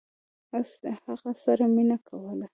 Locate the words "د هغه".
0.83-1.31